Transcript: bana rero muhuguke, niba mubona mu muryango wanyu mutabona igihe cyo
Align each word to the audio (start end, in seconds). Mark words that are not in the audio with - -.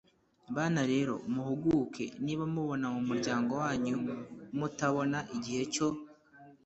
bana 0.55 0.81
rero 0.91 1.13
muhuguke, 1.33 2.05
niba 2.23 2.43
mubona 2.53 2.85
mu 2.95 3.01
muryango 3.09 3.51
wanyu 3.61 3.95
mutabona 4.57 5.19
igihe 5.35 5.63
cyo 5.73 5.87